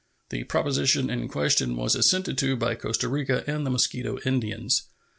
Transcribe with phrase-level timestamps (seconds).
[0.31, 4.87] The proposition in question was assented to by Costs Rica and the Mosquito Indians.